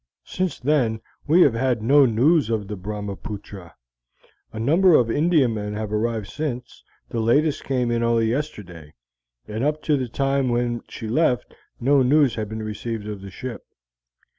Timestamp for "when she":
10.49-11.07